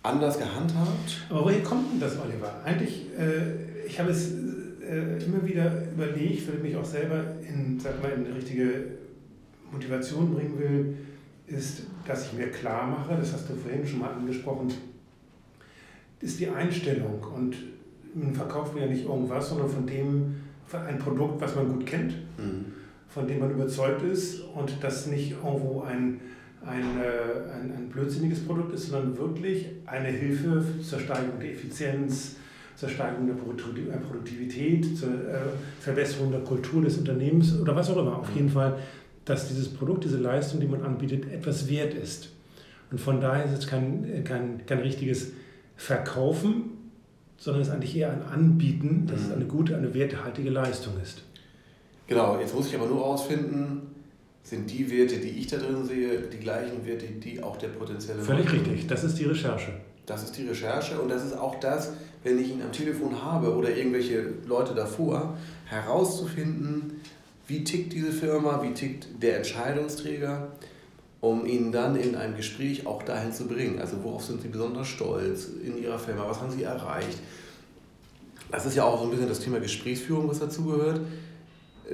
anders 0.02 0.38
gehandhabt. 0.38 1.26
Aber 1.30 1.46
woher 1.46 1.62
kommt 1.62 1.92
denn 1.92 2.00
das, 2.00 2.14
Oliver? 2.20 2.62
Eigentlich, 2.64 3.08
äh, 3.18 3.86
ich 3.86 4.00
habe 4.00 4.12
es 4.12 4.32
äh, 4.88 5.24
immer 5.24 5.46
wieder 5.46 5.84
überlegt, 5.94 6.48
weil 6.48 6.56
ich 6.56 6.64
mich 6.64 6.76
auch 6.76 6.86
selber 6.86 7.24
in, 7.48 7.80
sag 7.80 8.02
mal, 8.02 8.12
in 8.12 8.26
eine 8.26 8.36
richtige 8.36 8.86
Motivation 9.72 10.34
bringen 10.34 10.60
will, 10.60 10.98
ist, 11.48 11.84
dass 12.06 12.28
ich 12.28 12.34
mir 12.34 12.48
klar 12.48 12.88
mache, 12.88 13.16
das 13.16 13.34
hast 13.34 13.50
du 13.50 13.56
vorhin 13.56 13.86
schon 13.86 14.00
mal 14.00 14.14
angesprochen, 14.14 14.74
ist 16.20 16.40
die 16.40 16.48
Einstellung. 16.48 17.24
Und 17.36 17.56
man 18.14 18.34
verkauft 18.34 18.76
mir 18.76 18.82
ja 18.82 18.88
nicht 18.88 19.06
irgendwas, 19.06 19.50
sondern 19.50 19.70
von 19.70 19.86
dem 19.86 20.36
ein 20.72 20.98
Produkt, 20.98 21.40
was 21.42 21.56
man 21.56 21.68
gut 21.70 21.86
kennt, 21.86 22.14
mhm. 22.38 22.66
von 23.10 23.28
dem 23.28 23.40
man 23.40 23.52
überzeugt 23.52 24.04
ist 24.04 24.42
und 24.56 24.74
das 24.82 25.08
nicht 25.08 25.32
irgendwo 25.32 25.82
ein, 25.82 26.20
ein, 26.66 26.82
äh, 27.00 27.52
ein, 27.54 27.74
ein 27.78 27.90
blödsinniges 27.90 28.40
Produkt 28.46 28.74
ist, 28.74 28.88
sondern 28.88 29.18
wirklich 29.18 29.68
eine 29.86 30.08
Hilfe 30.08 30.64
zur 30.82 31.00
Steigerung 31.00 31.40
der 31.40 31.52
Effizienz, 31.52 32.38
zur 32.76 32.90
Steigerung 32.90 33.28
der 33.28 33.34
Produktivität, 33.36 34.98
zur 34.98 35.10
äh, 35.10 35.38
Verbesserung 35.80 36.32
der 36.32 36.42
Kultur 36.42 36.82
des 36.82 36.98
Unternehmens 36.98 37.60
oder 37.60 37.76
was 37.76 37.90
auch 37.90 37.98
immer. 37.98 38.18
Auf 38.18 38.30
mhm. 38.30 38.36
jeden 38.36 38.50
Fall 38.50 38.78
dass 39.26 39.48
dieses 39.48 39.70
Produkt, 39.70 40.04
diese 40.04 40.18
Leistung, 40.18 40.60
die 40.60 40.68
man 40.68 40.84
anbietet, 40.84 41.32
etwas 41.32 41.70
wert 41.70 41.94
ist. 41.94 42.30
Und 42.92 43.00
von 43.00 43.22
daher 43.22 43.46
ist 43.46 43.58
es 43.58 43.68
kein, 43.68 44.24
kein, 44.24 44.66
kein 44.66 44.80
richtiges 44.80 45.32
Verkaufen, 45.76 46.92
sondern 47.38 47.62
es 47.62 47.70
ist 47.70 47.74
eigentlich 47.74 47.96
eher 47.96 48.12
ein 48.12 48.24
Anbieten, 48.24 49.08
dass 49.08 49.22
mhm. 49.22 49.26
es 49.26 49.32
eine 49.32 49.46
gute, 49.46 49.78
eine 49.78 49.94
werthaltige 49.94 50.50
Leistung 50.50 50.94
ist. 51.02 51.24
Genau, 52.08 52.38
jetzt 52.40 52.54
muss 52.54 52.68
ich 52.68 52.76
aber 52.76 52.88
nur 52.88 52.98
herausfinden, 52.98 53.94
sind 54.44 54.70
die 54.70 54.92
Werte, 54.92 55.18
die 55.18 55.30
ich 55.30 55.48
da 55.48 55.58
drin 55.58 55.86
sehe, 55.86 56.22
die 56.22 56.38
gleichen 56.38 56.86
Werte, 56.86 57.06
die 57.06 57.42
auch 57.42 57.56
der 57.58 57.70
potenzielle 57.70 58.22
Völlig 58.22 58.46
Markt 58.46 58.68
richtig, 58.68 58.88
das 58.88 59.06
ist 59.06 59.18
die 59.18 59.24
Recherche. 59.24 59.72
Das 60.06 60.22
ist 60.24 60.38
die 60.38 60.46
Recherche 60.46 61.00
und 61.00 61.08
das 61.08 61.24
ist 61.24 61.38
auch 61.38 61.62
das, 61.62 61.94
wenn 62.24 62.40
ich 62.40 62.52
ihn 62.52 62.62
am 62.62 62.72
Telefon 62.72 63.22
habe 63.22 63.56
oder 63.56 63.76
irgendwelche 63.76 64.26
Leute 64.46 64.74
davor, 64.74 65.38
herauszufinden, 65.66 67.02
wie 67.48 67.64
tickt 67.64 67.94
diese 67.94 68.12
Firma, 68.12 68.62
wie 68.64 68.74
tickt 68.74 69.08
der 69.22 69.38
Entscheidungsträger, 69.38 70.52
um 71.20 71.46
ihn 71.46 71.72
dann 71.72 71.96
in 71.96 72.16
einem 72.16 72.36
Gespräch 72.36 72.88
auch 72.88 73.04
dahin 73.04 73.34
zu 73.34 73.48
bringen. 73.48 73.80
Also 73.80 73.98
worauf 74.04 74.24
sind 74.24 74.42
sie 74.42 74.48
besonders 74.48 74.88
stolz 74.88 75.50
in 75.64 75.82
ihrer 75.82 76.00
Firma, 76.00 76.28
was 76.28 76.40
haben 76.40 76.52
sie 76.52 76.64
erreicht. 76.64 77.20
Das 78.52 78.66
ist 78.66 78.76
ja 78.76 78.84
auch 78.84 79.00
so 79.00 79.06
ein 79.06 79.12
bisschen 79.12 79.28
das 79.28 79.40
Thema 79.40 79.60
Gesprächsführung, 79.60 80.30
was 80.30 80.40
dazugehört. 80.40 81.02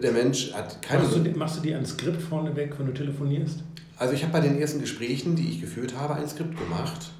Der 0.01 0.11
Mensch 0.11 0.53
hat 0.53 0.81
keine... 0.81 1.03
Machst 1.03 1.15
du, 1.17 1.31
machst 1.31 1.57
du 1.57 1.61
dir 1.61 1.77
ein 1.77 1.85
Skript 1.85 2.21
vorneweg, 2.21 2.77
wenn 2.77 2.87
du 2.87 2.93
telefonierst? 2.93 3.63
Also 3.97 4.13
ich 4.13 4.23
habe 4.23 4.33
bei 4.33 4.41
den 4.41 4.59
ersten 4.59 4.79
Gesprächen, 4.79 5.35
die 5.35 5.49
ich 5.49 5.61
geführt 5.61 5.95
habe, 5.95 6.15
ein 6.15 6.27
Skript 6.27 6.57
gemacht 6.57 7.11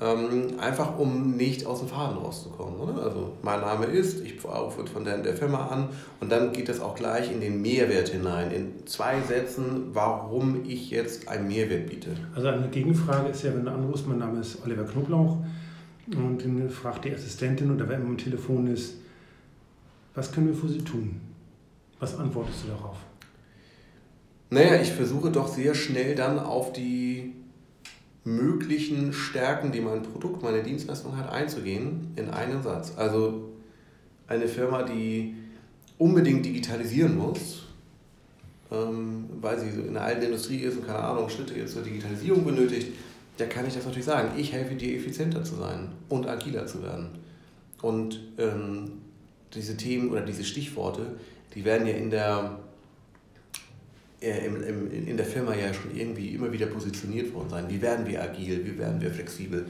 ähm, 0.00 0.58
einfach 0.58 0.98
um 0.98 1.36
nicht 1.36 1.66
aus 1.66 1.78
dem 1.78 1.88
Faden 1.88 2.18
rauszukommen. 2.18 2.80
Oder? 2.80 3.02
Also 3.02 3.32
mein 3.42 3.60
Name 3.60 3.86
ist, 3.86 4.20
ich 4.20 4.44
rufe 4.44 4.86
von 4.86 5.04
der, 5.04 5.18
der 5.18 5.36
Firma 5.36 5.68
an 5.68 5.88
und 6.20 6.32
dann 6.32 6.52
geht 6.52 6.68
das 6.68 6.80
auch 6.80 6.94
gleich 6.94 7.30
in 7.30 7.40
den 7.40 7.62
Mehrwert 7.62 8.08
hinein. 8.08 8.50
In 8.50 8.86
zwei 8.86 9.20
Sätzen, 9.20 9.90
warum 9.92 10.64
ich 10.66 10.90
jetzt 10.90 11.28
einen 11.28 11.48
Mehrwert 11.48 11.88
biete. 11.88 12.10
Also 12.34 12.48
eine 12.48 12.68
Gegenfrage 12.68 13.28
ist 13.28 13.42
ja, 13.44 13.54
wenn 13.54 13.64
du 13.64 13.70
anrufst, 13.70 14.08
mein 14.08 14.18
Name 14.18 14.40
ist 14.40 14.64
Oliver 14.64 14.84
Knoblauch 14.84 15.38
und 16.08 16.44
dann 16.44 16.68
fragt 16.70 17.04
die 17.04 17.14
Assistentin 17.14 17.70
oder 17.70 17.88
wer 17.88 17.96
immer 17.96 18.08
am 18.08 18.18
Telefon 18.18 18.66
ist, 18.66 18.96
was 20.14 20.30
können 20.30 20.48
wir 20.48 20.54
für 20.54 20.68
Sie 20.68 20.82
tun? 20.82 21.20
Was 21.98 22.18
antwortest 22.18 22.64
du 22.64 22.68
darauf? 22.68 22.96
Naja, 24.50 24.80
ich 24.80 24.92
versuche 24.92 25.30
doch 25.30 25.48
sehr 25.48 25.74
schnell 25.74 26.14
dann 26.14 26.38
auf 26.38 26.72
die 26.72 27.34
möglichen 28.24 29.12
Stärken, 29.12 29.70
die 29.70 29.80
mein 29.80 30.02
Produkt, 30.02 30.42
meine 30.42 30.62
Dienstleistung 30.62 31.16
hat, 31.16 31.30
einzugehen 31.30 32.12
in 32.16 32.30
einen 32.30 32.62
Satz. 32.62 32.94
Also 32.96 33.50
eine 34.26 34.48
Firma, 34.48 34.82
die 34.82 35.34
unbedingt 35.98 36.44
digitalisieren 36.44 37.16
muss, 37.16 37.66
ähm, 38.72 39.26
weil 39.40 39.58
sie 39.58 39.68
in 39.68 39.92
der 39.92 40.04
alten 40.04 40.22
Industrie 40.22 40.58
ist 40.58 40.76
und 40.76 40.86
keine 40.86 41.00
Ahnung, 41.00 41.28
Schritte 41.28 41.54
jetzt 41.54 41.74
zur 41.74 41.82
Digitalisierung 41.82 42.44
benötigt, 42.44 42.92
da 43.36 43.46
kann 43.46 43.66
ich 43.66 43.74
das 43.74 43.84
natürlich 43.84 44.06
sagen. 44.06 44.30
Ich 44.38 44.52
helfe 44.52 44.74
dir, 44.74 44.96
effizienter 44.96 45.44
zu 45.44 45.56
sein 45.56 45.88
und 46.08 46.26
agiler 46.26 46.66
zu 46.66 46.82
werden. 46.82 47.08
Und 47.82 48.20
ähm, 48.38 48.92
diese 49.52 49.76
Themen 49.76 50.10
oder 50.10 50.22
diese 50.22 50.44
Stichworte, 50.44 51.02
die 51.54 51.64
werden 51.64 51.86
ja 51.86 51.94
in 51.94 52.10
der 52.10 52.58
in 54.24 55.16
der 55.16 55.26
Firma 55.26 55.54
ja 55.54 55.72
schon 55.72 55.94
irgendwie 55.94 56.28
immer 56.28 56.52
wieder 56.52 56.66
positioniert 56.66 57.32
worden 57.34 57.50
sein. 57.50 57.64
Wie 57.68 57.80
werden 57.80 58.06
wir 58.06 58.22
agil, 58.22 58.64
wie 58.64 58.78
werden 58.78 59.00
wir 59.00 59.10
flexibel? 59.10 59.66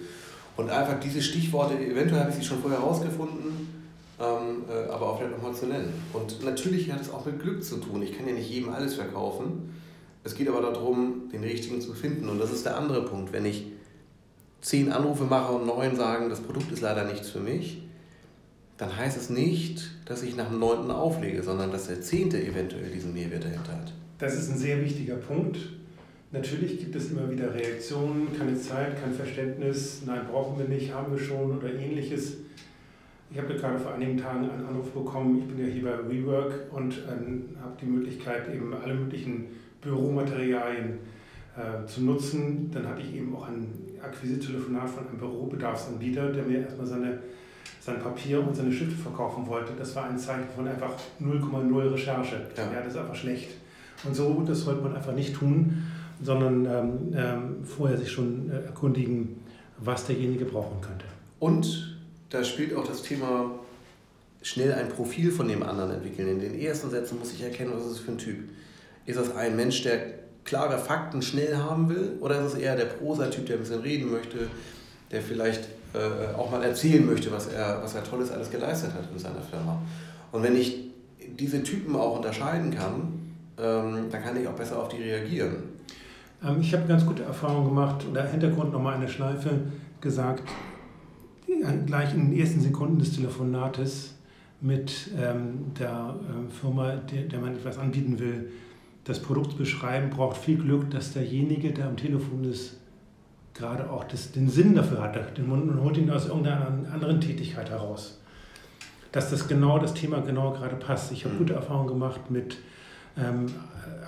Und 0.57 0.71
einfach 0.71 1.01
diese 1.01 1.21
Stichworte, 1.21 1.75
eventuell 1.75 2.21
habe 2.21 2.31
ich 2.31 2.37
sie 2.37 2.45
schon 2.45 2.61
vorher 2.61 2.81
herausgefunden, 2.81 3.85
ähm, 4.21 4.65
äh, 4.69 4.91
aber 4.91 5.11
auch 5.11 5.19
vielleicht 5.19 5.37
nochmal 5.37 5.55
zu 5.55 5.67
nennen. 5.67 5.93
Und 6.13 6.45
natürlich 6.45 6.93
hat 6.93 7.01
es 7.01 7.11
auch 7.11 7.27
mit 7.27 7.41
Glück 7.41 7.65
zu 7.65 7.79
tun. 7.79 8.03
Ich 8.03 8.17
kann 8.17 8.29
ja 8.29 8.35
nicht 8.35 8.49
jedem 8.49 8.69
alles 8.69 8.95
verkaufen. 8.95 9.75
Es 10.23 10.35
geht 10.35 10.49
aber 10.49 10.61
darum, 10.61 11.29
den 11.33 11.43
richtigen 11.43 11.81
zu 11.81 11.93
finden. 11.93 12.29
Und 12.29 12.39
das 12.39 12.53
ist 12.53 12.65
der 12.65 12.77
andere 12.77 13.05
Punkt. 13.05 13.33
Wenn 13.33 13.45
ich 13.45 13.67
zehn 14.61 14.93
Anrufe 14.93 15.25
mache 15.25 15.53
und 15.53 15.67
neun 15.67 15.97
sagen, 15.97 16.31
das 16.31 16.41
Produkt 16.41 16.71
ist 16.71 16.81
leider 16.81 17.05
nichts 17.05 17.29
für 17.29 17.41
mich, 17.41 17.83
dann 18.77 18.97
heißt 18.97 19.17
es 19.17 19.31
nicht, 19.31 19.91
dass 20.07 20.23
ich 20.23 20.37
nach 20.37 20.49
dem 20.49 20.59
neunten 20.59 20.91
auflege, 20.91 21.43
sondern 21.43 21.71
dass 21.71 21.89
der 21.89 22.01
zehnte 22.01 22.43
eventuell 22.43 22.91
diesen 22.91 23.13
Mehrwert 23.13 23.45
dahinter 23.45 23.73
hat. 23.73 23.93
Das 24.25 24.37
ist 24.37 24.53
ein 24.53 24.57
sehr 24.57 24.81
wichtiger 24.83 25.17
Punkt. 25.17 25.59
Natürlich 26.33 26.79
gibt 26.79 26.97
es 26.97 27.11
immer 27.11 27.31
wieder 27.31 27.55
Reaktionen, 27.55 28.29
keine 28.35 28.59
Zeit, 28.59 28.99
kein 28.99 29.13
Verständnis, 29.13 30.01
nein, 30.07 30.23
brauchen 30.33 30.59
wir 30.59 30.67
nicht, 30.67 30.95
haben 30.95 31.13
wir 31.13 31.23
schon 31.23 31.59
oder 31.59 31.71
ähnliches. 31.71 32.39
Ich 33.31 33.37
habe 33.37 33.53
gerade 33.53 33.79
vor 33.79 33.93
einigen 33.93 34.17
Tagen 34.17 34.49
einen 34.49 34.65
Anruf 34.65 34.93
bekommen, 34.93 35.41
ich 35.41 35.55
bin 35.55 35.67
ja 35.67 35.71
hier 35.71 35.83
bei 35.83 36.11
WeWork 36.11 36.73
und 36.73 37.03
ähm, 37.07 37.51
habe 37.61 37.75
die 37.79 37.85
Möglichkeit, 37.85 38.49
eben 38.55 38.73
alle 38.73 38.95
möglichen 38.95 39.49
Büromaterialien 39.83 41.01
äh, 41.59 41.87
zu 41.87 42.05
nutzen. 42.05 42.71
Dann 42.73 42.89
hatte 42.89 43.03
ich 43.03 43.17
eben 43.17 43.37
auch 43.37 43.47
ein 43.47 43.69
Akquise-Telefonat 44.03 44.89
von 44.89 45.07
einem 45.07 45.19
Bürobedarfsanbieter, 45.19 46.33
der 46.33 46.45
mir 46.45 46.61
erstmal 46.61 46.87
seine, 46.87 47.19
sein 47.79 48.01
Papier 48.01 48.41
und 48.41 48.57
seine 48.57 48.73
Stifte 48.73 48.97
verkaufen 48.97 49.47
wollte. 49.47 49.75
Das 49.79 49.95
war 49.95 50.09
ein 50.09 50.19
Zeichen 50.19 50.49
von 50.57 50.67
einfach 50.67 50.95
0,0 51.21 51.93
Recherche. 51.93 52.37
Ja. 52.57 52.73
ja, 52.73 52.81
das 52.81 52.95
ist 52.95 52.99
einfach 52.99 53.15
schlecht. 53.15 53.51
Und 54.03 54.15
so, 54.15 54.43
das 54.47 54.61
sollte 54.61 54.83
man 54.83 54.97
einfach 54.97 55.15
nicht 55.15 55.35
tun, 55.35 55.85
sondern 56.23 56.67
ähm, 56.67 57.15
ähm, 57.17 57.65
vorher 57.65 57.99
sich 57.99 58.11
schon 58.11 58.51
äh, 58.51 58.67
erkundigen, 58.67 59.41
was 59.79 60.07
derjenige 60.07 60.45
brauchen 60.45 60.81
könnte. 60.81 61.05
Und 61.39 61.99
da 62.31 62.45
spielt 62.45 62.75
auch 62.75 62.87
das 62.87 63.03
Thema 63.03 63.51
schnell 64.43 64.73
ein 64.73 64.89
Profil 64.89 65.31
von 65.31 65.49
dem 65.49 65.63
anderen 65.63 65.91
entwickeln. 65.91 66.29
In 66.29 66.41
den 66.41 66.59
ersten 66.59 66.91
Sätzen 66.91 67.19
muss 67.19 67.33
ich 67.33 67.43
erkennen, 67.43 67.73
was 67.75 67.85
ist 67.87 67.93
es 67.93 67.99
für 68.01 68.13
ein 68.13 68.19
Typ. 68.19 68.37
Ist 69.07 69.19
das 69.19 69.35
ein 69.35 69.57
Mensch, 69.57 69.83
der 69.83 69.99
klare 70.45 70.79
Fakten 70.79 71.23
schnell 71.23 71.57
haben 71.57 71.89
will? 71.89 72.13
Oder 72.21 72.41
ist 72.41 72.55
es 72.55 72.59
eher 72.59 72.77
der 72.77 72.85
Prosa-Typ, 72.87 73.47
der 73.47 73.57
ein 73.57 73.61
bisschen 73.61 73.81
reden 73.81 74.11
möchte, 74.11 74.49
der 75.11 75.23
vielleicht 75.23 75.69
äh, 75.95 76.35
auch 76.37 76.51
mal 76.51 76.63
erzählen 76.63 77.05
möchte, 77.07 77.33
was 77.33 77.47
er, 77.49 77.83
was 77.83 77.95
er 77.95 78.05
Tolles 78.05 78.31
alles 78.31 78.51
geleistet 78.51 78.93
hat 78.93 79.09
in 79.13 79.19
seiner 79.19 79.41
Firma? 79.41 79.81
Und 80.33 80.43
wenn 80.43 80.57
ich 80.57 80.91
diese 81.39 81.63
Typen 81.63 81.97
auch 81.97 82.17
unterscheiden 82.17 82.71
kann, 82.75 83.24
ähm, 83.59 84.07
dann 84.11 84.23
kann 84.23 84.37
ich 84.41 84.47
auch 84.47 84.55
besser 84.55 84.81
auf 84.81 84.89
die 84.89 85.03
reagieren. 85.03 85.57
Ähm, 86.45 86.61
ich 86.61 86.73
habe 86.75 86.87
ganz 86.87 87.05
gute 87.07 87.23
Erfahrungen 87.23 87.69
gemacht 87.69 88.05
oder 88.11 88.25
Hintergrund 88.25 88.73
nochmal 88.73 88.95
eine 88.95 89.09
Schleife 89.09 89.51
gesagt, 90.01 90.43
gleich 91.87 92.15
in 92.15 92.31
den 92.31 92.39
ersten 92.39 92.61
Sekunden 92.61 92.99
des 92.99 93.15
Telefonates 93.15 94.15
mit 94.61 95.11
ähm, 95.19 95.73
der 95.79 96.15
äh, 96.21 96.51
Firma, 96.51 96.97
der, 96.97 97.23
der 97.23 97.41
man 97.41 97.55
etwas 97.55 97.79
anbieten 97.79 98.19
will, 98.19 98.51
das 99.05 99.21
Produkt 99.21 99.59
beschreiben, 99.59 100.11
braucht 100.11 100.39
viel 100.39 100.57
Glück, 100.57 100.91
dass 100.91 101.13
derjenige, 101.13 101.73
der 101.73 101.87
am 101.87 101.97
Telefon 101.97 102.45
ist, 102.45 102.79
gerade 103.53 103.91
auch 103.91 104.05
das, 104.05 104.33
den 104.33 104.49
Sinn 104.49 104.75
dafür 104.75 105.03
hat. 105.03 105.37
Den 105.37 105.51
und 105.51 105.81
holt 105.83 105.97
ihn 105.97 106.11
aus 106.11 106.27
irgendeiner 106.27 106.67
anderen 106.93 107.21
Tätigkeit 107.21 107.71
heraus. 107.71 108.21
Dass 109.13 109.31
das 109.31 109.47
genau 109.47 109.79
das 109.79 109.95
Thema 109.95 110.21
genau 110.21 110.53
gerade 110.53 110.77
passt. 110.77 111.13
Ich 111.13 111.25
habe 111.25 111.35
mhm. 111.35 111.39
gute 111.39 111.55
Erfahrungen 111.55 111.89
gemacht 111.89 112.31
mit 112.31 112.57
ähm, 113.17 113.47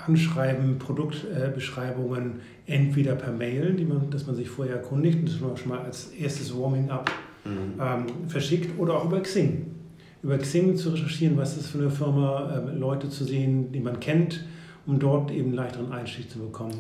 Anschreiben, 0.06 0.78
Produktbeschreibungen 0.78 2.40
entweder 2.66 3.14
per 3.14 3.32
Mail, 3.32 3.74
die 3.74 3.84
man, 3.84 4.10
dass 4.10 4.26
man 4.26 4.36
sich 4.36 4.48
vorher 4.48 4.76
erkundigt 4.76 5.18
und 5.18 5.28
das 5.28 5.40
man 5.40 5.56
schon 5.56 5.68
mal 5.68 5.80
als 5.80 6.08
erstes 6.12 6.56
Warming-up 6.56 7.10
mhm. 7.44 7.80
ähm, 7.80 8.28
verschickt, 8.28 8.78
oder 8.78 8.94
auch 8.94 9.04
über 9.06 9.20
Xing. 9.20 9.66
Über 10.22 10.38
Xing 10.38 10.76
zu 10.76 10.90
recherchieren, 10.90 11.36
was 11.36 11.56
ist 11.56 11.68
für 11.68 11.78
eine 11.78 11.90
Firma, 11.90 12.56
ähm, 12.56 12.78
Leute 12.78 13.08
zu 13.08 13.24
sehen, 13.24 13.72
die 13.72 13.80
man 13.80 14.00
kennt, 14.00 14.44
um 14.86 14.98
dort 14.98 15.30
eben 15.30 15.48
einen 15.48 15.54
leichteren 15.54 15.92
Einstieg 15.92 16.30
zu 16.30 16.38
bekommen. 16.38 16.74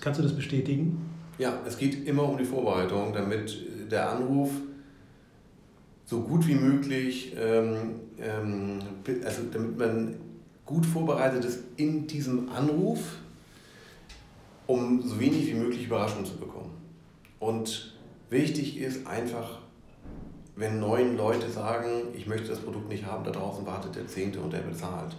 Kannst 0.00 0.20
du 0.20 0.22
das 0.22 0.32
bestätigen? 0.32 0.98
Ja, 1.38 1.60
es 1.66 1.76
geht 1.76 2.06
immer 2.06 2.28
um 2.28 2.38
die 2.38 2.44
Vorbereitung, 2.44 3.12
damit 3.12 3.56
der 3.90 4.10
Anruf 4.10 4.50
so 6.04 6.22
gut 6.22 6.46
wie 6.48 6.54
möglich, 6.54 7.34
ähm, 7.38 8.00
ähm, 8.18 8.78
also 9.24 9.42
damit 9.52 9.78
man 9.78 10.14
gut 10.68 10.84
vorbereitet 10.84 11.46
ist 11.46 11.60
in 11.78 12.06
diesem 12.06 12.50
Anruf, 12.50 13.00
um 14.66 15.00
so 15.02 15.18
wenig 15.18 15.46
wie 15.46 15.54
möglich 15.54 15.86
Überraschung 15.86 16.26
zu 16.26 16.36
bekommen. 16.36 16.72
Und 17.40 17.94
wichtig 18.28 18.76
ist 18.76 19.06
einfach, 19.06 19.60
wenn 20.56 20.78
neun 20.78 21.16
Leute 21.16 21.48
sagen, 21.48 21.88
ich 22.14 22.26
möchte 22.26 22.48
das 22.48 22.58
Produkt 22.58 22.90
nicht 22.90 23.06
haben, 23.06 23.24
da 23.24 23.30
draußen 23.30 23.64
wartet 23.64 23.96
der 23.96 24.06
Zehnte 24.08 24.40
und 24.40 24.52
der 24.52 24.58
bezahlt. 24.58 25.16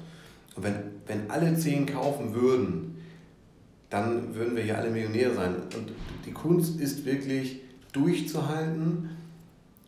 Und 0.55 0.63
wenn, 0.63 0.75
wenn 1.07 1.31
alle 1.31 1.57
zehn 1.57 1.87
kaufen 1.87 2.35
würden, 2.35 3.01
dann 3.89 4.35
würden 4.35 4.55
wir 4.55 4.61
hier 4.61 4.77
alle 4.77 4.91
Millionäre 4.91 5.33
sein. 5.33 5.55
Und 5.75 5.93
die 6.27 6.31
Kunst 6.31 6.79
ist 6.79 7.05
wirklich 7.05 7.61
durchzuhalten 7.91 9.09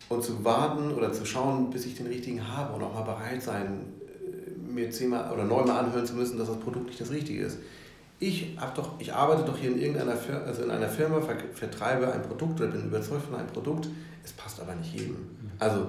und 0.10 0.24
zu 0.24 0.44
warten 0.44 0.92
oder 0.92 1.14
zu 1.14 1.24
schauen, 1.24 1.70
bis 1.70 1.86
ich 1.86 1.94
den 1.94 2.08
richtigen 2.08 2.48
habe 2.48 2.74
und 2.74 2.82
auch 2.82 2.96
mal 2.96 3.04
bereit 3.04 3.44
sein, 3.44 3.82
mir 4.74 4.92
zehnmal 4.92 5.32
oder 5.32 5.44
neunmal 5.44 5.86
anhören 5.86 6.06
zu 6.06 6.16
müssen, 6.16 6.38
dass 6.38 6.48
das 6.48 6.60
Produkt 6.60 6.88
nicht 6.88 7.02
das 7.02 7.12
Richtige 7.12 7.44
ist. 7.44 7.58
Ich, 8.20 8.56
hab 8.60 8.76
doch, 8.76 9.00
ich 9.00 9.14
arbeite 9.14 9.44
doch 9.44 9.58
hier 9.58 9.72
in 9.72 9.80
irgendeiner 9.80 10.16
Firma, 10.16 10.42
also 10.46 10.64
in 10.64 10.70
einer 10.70 10.90
Firma, 10.90 11.22
vertreibe 11.54 12.12
ein 12.12 12.22
Produkt 12.22 12.62
oder 12.62 12.70
bin 12.70 12.86
überzeugt 12.86 13.26
von 13.26 13.36
einem 13.36 13.48
Produkt, 13.48 13.88
es 14.24 14.32
passt 14.34 14.60
aber 14.62 14.76
nicht 14.76 14.94
jedem. 14.94 15.16
Also 15.58 15.88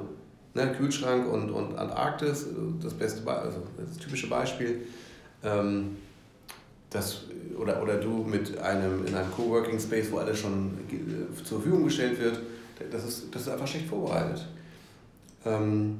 ne, 0.55 0.73
Kühlschrank 0.73 1.31
und, 1.31 1.51
und 1.51 1.77
Antarktis, 1.77 2.47
das 2.83 2.95
beste 2.95 3.29
also 3.31 3.59
das 3.77 3.99
typische 3.99 4.29
Beispiel. 4.29 4.83
Ähm, 5.45 5.97
das, 6.89 7.23
oder, 7.59 7.83
oder 7.83 7.97
du 7.97 8.25
mit 8.25 8.59
einem 8.59 9.07
in 9.07 9.15
einem 9.15 9.31
Coworking 9.33 9.79
Space, 9.81 10.11
wo 10.11 10.19
alles 10.19 10.39
schon 10.39 10.73
zur 11.37 11.61
Verfügung 11.61 11.85
gestellt 11.85 12.21
wird, 12.21 12.39
das 12.91 13.05
ist, 13.05 13.35
das 13.35 13.43
ist 13.43 13.49
einfach 13.49 13.67
schlecht 13.67 13.87
vorbereitet. 13.87 14.47
Ähm, 15.45 15.99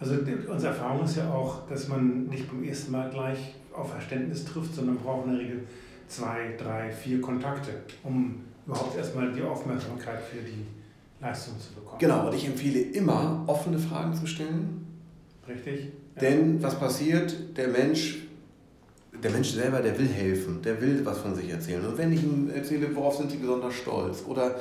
also 0.00 0.14
unsere 0.14 0.72
Erfahrung 0.72 1.04
ist 1.04 1.16
ja 1.16 1.30
auch, 1.32 1.68
dass 1.68 1.88
man 1.88 2.26
nicht 2.26 2.48
beim 2.48 2.64
ersten 2.64 2.92
Mal 2.92 3.10
gleich 3.10 3.54
auf 3.72 3.90
Verständnis 3.92 4.44
trifft, 4.44 4.74
sondern 4.74 4.96
braucht 4.96 5.26
in 5.26 5.32
der 5.32 5.40
Regel 5.40 5.60
zwei, 6.08 6.56
drei, 6.58 6.90
vier 6.90 7.20
Kontakte, 7.20 7.70
um 8.02 8.40
überhaupt 8.66 8.96
erstmal 8.96 9.30
die 9.30 9.42
Aufmerksamkeit 9.42 10.20
für 10.22 10.42
die 10.42 10.66
Leistung 11.20 11.54
zu 11.60 11.74
bekommen. 11.74 11.98
Genau, 11.98 12.26
und 12.26 12.34
ich 12.34 12.46
empfehle 12.46 12.80
immer, 12.80 13.44
offene 13.46 13.78
Fragen 13.78 14.14
zu 14.14 14.26
stellen. 14.26 14.86
Richtig. 15.46 15.92
Denn 16.20 16.62
was 16.62 16.78
passiert? 16.78 17.56
Der 17.56 17.68
Mensch 17.68 18.20
der 19.22 19.30
Mensch 19.30 19.50
selber, 19.50 19.80
der 19.80 19.98
will 19.98 20.08
helfen, 20.08 20.62
der 20.62 20.80
will 20.80 21.04
was 21.04 21.18
von 21.18 21.34
sich 21.34 21.50
erzählen. 21.50 21.84
Und 21.84 21.98
wenn 21.98 22.12
ich 22.12 22.22
ihm 22.22 22.50
erzähle, 22.54 22.94
worauf 22.94 23.16
sind 23.16 23.30
Sie 23.30 23.36
besonders 23.36 23.74
stolz 23.74 24.24
oder 24.26 24.56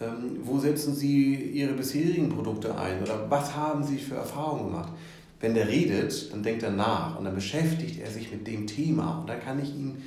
ähm, 0.00 0.40
wo 0.42 0.58
setzen 0.58 0.94
Sie 0.94 1.34
Ihre 1.34 1.72
bisherigen 1.72 2.28
Produkte 2.28 2.76
ein? 2.76 3.02
Oder 3.02 3.28
was 3.28 3.54
haben 3.54 3.82
Sie 3.82 3.98
für 3.98 4.16
Erfahrungen 4.16 4.70
gemacht, 4.70 4.92
wenn 5.40 5.54
der 5.54 5.68
redet, 5.68 6.32
dann 6.32 6.42
denkt 6.42 6.62
er 6.62 6.70
nach 6.70 7.18
und 7.18 7.24
dann 7.24 7.34
beschäftigt 7.34 8.00
er 8.00 8.10
sich 8.10 8.30
mit 8.30 8.46
dem 8.46 8.66
Thema. 8.66 9.20
Und 9.20 9.28
dann 9.28 9.40
kann 9.40 9.60
ich 9.62 9.74
ihn 9.74 10.02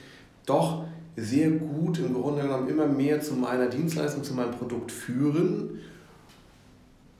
doch 0.45 0.83
sehr 1.15 1.51
gut 1.51 2.00
im 2.00 2.13
Grunde 2.13 2.41
genommen 2.41 2.67
immer 2.67 2.88
mehr 2.88 3.21
zu 3.21 3.36
meiner 3.36 3.67
Dienstleistung, 3.67 4.24
zu 4.24 4.33
meinem 4.33 4.51
Produkt 4.51 4.91
führen 4.91 5.79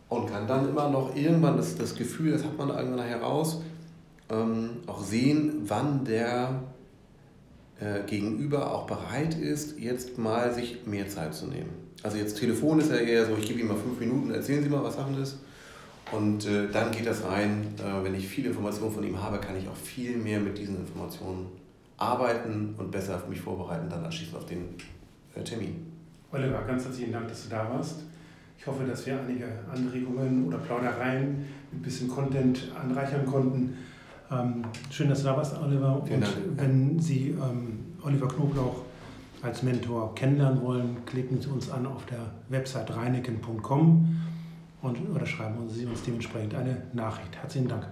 und 0.10 0.30
kann 0.30 0.48
dann 0.48 0.70
immer 0.70 0.90
noch 0.90 1.16
irgendwann 1.16 1.58
das, 1.58 1.78
das 1.78 1.96
Gefühl, 1.96 2.32
das 2.32 2.44
hat 2.44 2.58
man 2.58 2.70
irgendwann 2.70 3.06
heraus, 3.06 3.62
ähm, 4.30 4.72
auch 4.88 5.04
sehen, 5.04 5.64
wann 5.66 6.04
der 6.06 6.62
äh, 7.82 8.04
Gegenüber 8.06 8.72
auch 8.72 8.86
bereit 8.86 9.36
ist, 9.36 9.80
jetzt 9.80 10.18
mal 10.18 10.54
sich 10.54 10.86
mehr 10.86 11.10
Zeit 11.10 11.34
zu 11.34 11.48
nehmen. 11.48 11.70
Also 12.04 12.18
jetzt 12.18 12.40
Telefon 12.40 12.80
ist 12.80 12.92
ja 12.92 12.98
eher 12.98 13.26
so, 13.26 13.36
ich 13.38 13.48
gebe 13.48 13.60
ihm 13.60 13.68
mal 13.68 13.78
fünf 13.78 14.00
Minuten, 14.00 14.32
erzählen 14.32 14.64
Sie 14.64 14.70
mal, 14.70 14.84
was 14.84 14.96
Sachen 14.96 15.20
ist. 15.22 15.40
Und 16.12 16.46
äh, 16.46 16.68
dann 16.72 16.92
geht 16.92 17.08
das 17.08 17.24
rein, 17.24 17.68
äh, 17.78 18.04
wenn 18.04 18.14
ich 18.16 18.28
viele 18.28 18.50
Informationen 18.50 18.94
von 18.94 19.04
ihm 19.04 19.22
habe, 19.22 19.40
kann 19.40 19.58
ich 19.58 19.68
auch 19.68 19.76
viel 19.76 20.18
mehr 20.18 20.40
mit 20.40 20.58
diesen 20.58 20.78
Informationen 20.78 21.48
arbeiten 21.98 22.76
und 22.78 22.92
besser 22.92 23.16
auf 23.16 23.28
mich 23.28 23.40
vorbereiten, 23.40 23.90
dann 23.90 24.04
anschließend 24.04 24.38
auf 24.38 24.46
den 24.46 24.76
äh, 25.36 25.44
Termin. 25.44 25.88
Oliver, 26.32 26.64
ganz 26.68 26.86
herzlichen 26.86 27.14
Dank, 27.14 27.28
dass 27.28 27.44
du 27.44 27.50
da 27.50 27.70
warst. 27.70 28.04
Ich 28.58 28.68
hoffe, 28.68 28.84
dass 28.84 29.06
wir 29.06 29.20
einige 29.20 29.48
Anregungen 29.72 30.46
oder 30.48 30.60
Plaudereien 30.60 31.46
mit 31.72 31.80
ein 31.80 31.82
bisschen 31.82 32.08
Content 32.08 32.72
anreichern 32.80 33.26
konnten. 33.26 33.76
Ähm, 34.32 34.64
schön, 34.90 35.10
dass 35.10 35.20
du 35.20 35.26
da 35.26 35.38
warst, 35.38 35.58
Oliver. 35.62 36.02
Vielen 36.06 36.24
und 36.24 36.24
Dank. 36.24 36.36
wenn 36.58 37.00
Sie 37.00 37.30
ähm, 37.30 37.80
Oliver 38.04 38.28
Knoblauch 38.28 38.84
als 39.42 39.64
Mentor 39.64 40.16
kennenlernen 40.16 40.62
wollen, 40.62 40.98
klicken 41.06 41.42
Sie 41.42 41.50
uns 41.50 41.70
an 41.70 41.86
auf 41.86 42.06
der 42.06 42.20
Website 42.50 42.96
reineken.com 42.96 44.22
und 44.82 45.10
oder 45.14 45.26
schreiben 45.26 45.68
Sie 45.70 45.86
uns 45.86 46.04
dementsprechend 46.04 46.56
eine 46.56 46.78
Nachricht. 46.94 47.36
Herzlichen 47.36 47.68
Dank. 47.68 47.88